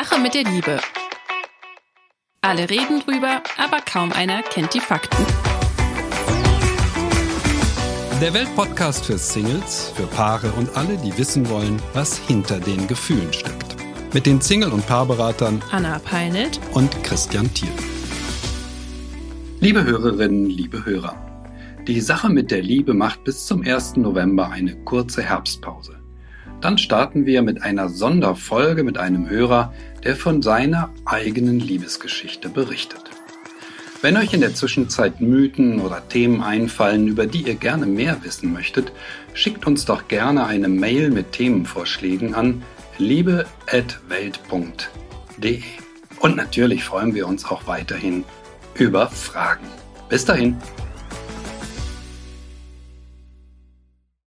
[0.00, 0.78] Sache mit der Liebe.
[2.40, 5.26] Alle reden drüber, aber kaum einer kennt die Fakten.
[8.20, 13.32] Der Weltpodcast für Singles, für Paare und alle, die wissen wollen, was hinter den Gefühlen
[13.32, 13.74] steckt.
[14.14, 17.72] Mit den Single- und Paarberatern Anna Peinelt und Christian Thiel.
[19.58, 21.16] Liebe Hörerinnen, liebe Hörer,
[21.88, 23.96] die Sache mit der Liebe macht bis zum 1.
[23.96, 25.97] November eine kurze Herbstpause.
[26.60, 29.72] Dann starten wir mit einer Sonderfolge mit einem Hörer,
[30.04, 33.02] der von seiner eigenen Liebesgeschichte berichtet.
[34.00, 38.52] Wenn euch in der Zwischenzeit Mythen oder Themen einfallen, über die ihr gerne mehr wissen
[38.52, 38.92] möchtet,
[39.34, 42.62] schickt uns doch gerne eine Mail mit Themenvorschlägen an
[42.98, 45.62] liebe.welt.de.
[46.20, 48.24] Und natürlich freuen wir uns auch weiterhin
[48.74, 49.66] über Fragen.
[50.08, 50.56] Bis dahin.